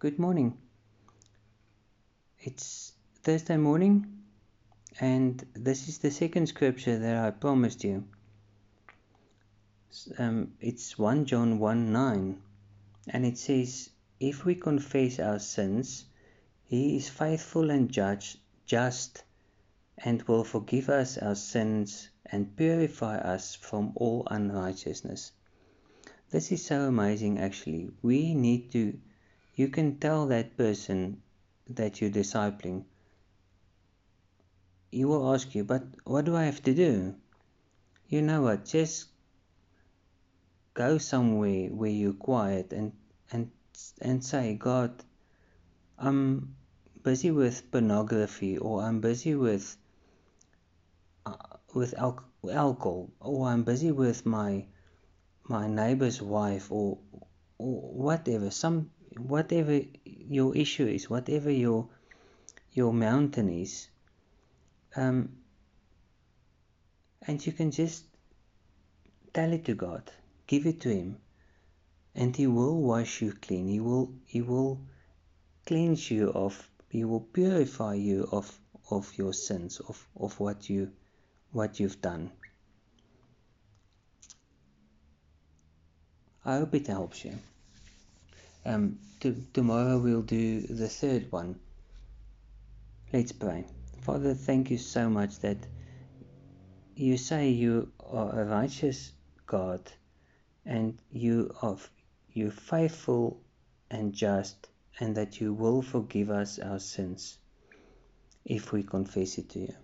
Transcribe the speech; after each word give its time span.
Good 0.00 0.18
morning. 0.18 0.56
It's 2.38 2.94
Thursday 3.22 3.58
morning, 3.58 4.22
and 4.98 5.46
this 5.52 5.88
is 5.88 5.98
the 5.98 6.10
second 6.10 6.46
scripture 6.46 6.98
that 6.98 7.16
I 7.18 7.30
promised 7.32 7.84
you. 7.84 8.04
Um, 10.16 10.54
it's 10.58 10.98
1 10.98 11.26
John 11.26 11.58
1 11.58 11.92
9, 11.92 12.42
and 13.08 13.26
it 13.26 13.36
says, 13.36 13.90
If 14.18 14.46
we 14.46 14.54
confess 14.54 15.20
our 15.20 15.38
sins, 15.38 16.06
He 16.64 16.96
is 16.96 17.10
faithful 17.10 17.70
and 17.70 17.90
judge, 17.90 18.38
just 18.64 19.22
and 19.98 20.22
will 20.22 20.44
forgive 20.44 20.88
us 20.88 21.18
our 21.18 21.34
sins 21.34 22.08
and 22.24 22.56
purify 22.56 23.18
us 23.18 23.54
from 23.54 23.92
all 23.96 24.26
unrighteousness. 24.30 25.32
This 26.30 26.50
is 26.52 26.64
so 26.64 26.88
amazing, 26.88 27.38
actually. 27.38 27.90
We 28.00 28.34
need 28.34 28.72
to 28.72 28.98
you 29.60 29.68
can 29.68 29.88
tell 29.98 30.26
that 30.28 30.56
person 30.56 31.20
that 31.68 32.00
you're 32.00 32.16
discipling. 32.18 32.84
He 34.90 35.04
will 35.04 35.34
ask 35.34 35.54
you, 35.54 35.64
but 35.64 35.82
what 36.04 36.24
do 36.24 36.34
I 36.34 36.44
have 36.44 36.62
to 36.62 36.74
do? 36.74 37.14
You 38.08 38.22
know 38.22 38.40
what? 38.42 38.64
Just 38.64 39.08
go 40.72 40.96
somewhere 40.96 41.68
where 41.68 41.90
you're 41.90 42.20
quiet 42.28 42.72
and 42.72 42.92
and 43.30 43.50
and 44.00 44.24
say, 44.24 44.54
God, 44.54 45.04
I'm 45.98 46.56
busy 47.02 47.30
with 47.30 47.70
pornography, 47.70 48.56
or 48.56 48.82
I'm 48.82 49.00
busy 49.00 49.34
with 49.34 49.76
uh, 51.26 51.36
with 51.74 51.92
al- 51.98 52.24
alcohol, 52.50 53.10
or 53.20 53.48
I'm 53.48 53.64
busy 53.64 53.92
with 53.92 54.24
my 54.24 54.64
my 55.56 55.66
neighbor's 55.66 56.22
wife, 56.22 56.72
or 56.72 56.98
or 57.58 57.76
whatever. 58.08 58.50
Some 58.50 58.90
whatever 59.16 59.80
your 60.04 60.56
issue 60.56 60.86
is, 60.86 61.10
whatever 61.10 61.50
your 61.50 61.88
your 62.72 62.92
mountain 62.92 63.48
is, 63.48 63.88
um, 64.96 65.36
and 67.26 67.44
you 67.44 67.52
can 67.52 67.70
just 67.70 68.04
tell 69.34 69.52
it 69.52 69.64
to 69.64 69.74
God, 69.74 70.10
give 70.46 70.66
it 70.66 70.80
to 70.82 70.94
Him, 70.94 71.16
and 72.14 72.34
He 72.36 72.46
will 72.46 72.80
wash 72.80 73.22
you 73.22 73.32
clean. 73.32 73.68
He 73.68 73.80
will 73.80 74.12
He 74.26 74.42
will 74.42 74.80
cleanse 75.66 76.10
you 76.10 76.30
of. 76.30 76.68
He 76.88 77.04
will 77.04 77.20
purify 77.20 77.94
you 77.94 78.28
of 78.30 78.58
of 78.90 79.16
your 79.16 79.32
sins, 79.32 79.80
of 79.80 80.06
of 80.16 80.38
what 80.38 80.68
you 80.70 80.92
what 81.52 81.80
you've 81.80 82.00
done. 82.00 82.30
I 86.44 86.56
hope 86.56 86.74
it 86.74 86.86
helps 86.86 87.24
you. 87.24 87.38
Um, 88.64 88.98
to, 89.20 89.34
tomorrow 89.52 89.98
we'll 89.98 90.22
do 90.22 90.60
the 90.60 90.88
third 90.88 91.30
one. 91.32 91.58
Let's 93.12 93.32
pray. 93.32 93.64
Father, 94.02 94.34
thank 94.34 94.70
you 94.70 94.78
so 94.78 95.08
much 95.08 95.38
that 95.40 95.58
you 96.94 97.16
say 97.16 97.50
you 97.50 97.92
are 98.00 98.40
a 98.40 98.44
righteous 98.44 99.12
God 99.46 99.80
and 100.66 100.98
you 101.10 101.54
are 101.62 101.76
you 102.32 102.50
faithful 102.50 103.40
and 103.90 104.12
just 104.12 104.68
and 104.98 105.16
that 105.16 105.40
you 105.40 105.52
will 105.54 105.82
forgive 105.82 106.30
us 106.30 106.58
our 106.58 106.78
sins 106.78 107.38
if 108.44 108.72
we 108.72 108.82
confess 108.82 109.38
it 109.38 109.48
to 109.50 109.60
you. 109.60 109.74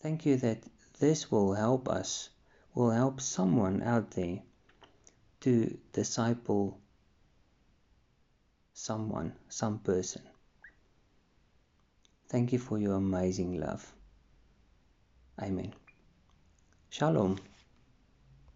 Thank 0.00 0.24
you 0.26 0.36
that 0.36 0.62
this 1.00 1.30
will 1.30 1.54
help 1.54 1.88
us 1.88 2.30
will 2.78 2.90
help 2.90 3.20
someone 3.20 3.82
out 3.82 4.12
there 4.12 4.38
to 5.40 5.76
disciple 5.92 6.78
someone, 8.72 9.32
some 9.48 9.80
person. 9.80 10.22
Thank 12.28 12.52
you 12.52 12.60
for 12.60 12.78
your 12.78 12.94
amazing 12.94 13.58
love. 13.58 13.92
Amen. 15.42 15.74
Shalom. 16.88 17.40